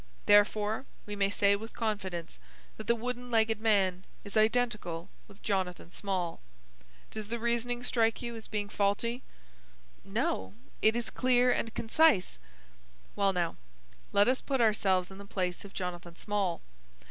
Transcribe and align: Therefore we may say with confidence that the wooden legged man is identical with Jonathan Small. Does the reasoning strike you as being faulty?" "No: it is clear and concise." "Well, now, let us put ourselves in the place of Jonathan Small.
Therefore 0.25 0.87
we 1.05 1.15
may 1.15 1.29
say 1.29 1.55
with 1.55 1.75
confidence 1.75 2.39
that 2.77 2.87
the 2.87 2.95
wooden 2.95 3.29
legged 3.29 3.61
man 3.61 4.03
is 4.23 4.35
identical 4.35 5.11
with 5.27 5.43
Jonathan 5.43 5.91
Small. 5.91 6.41
Does 7.11 7.27
the 7.27 7.37
reasoning 7.37 7.83
strike 7.83 8.19
you 8.19 8.35
as 8.35 8.47
being 8.47 8.67
faulty?" 8.67 9.21
"No: 10.03 10.55
it 10.81 10.95
is 10.95 11.11
clear 11.11 11.51
and 11.51 11.75
concise." 11.75 12.39
"Well, 13.15 13.31
now, 13.31 13.57
let 14.11 14.27
us 14.27 14.41
put 14.41 14.59
ourselves 14.59 15.11
in 15.11 15.19
the 15.19 15.23
place 15.23 15.63
of 15.63 15.71
Jonathan 15.71 16.15
Small. 16.15 16.61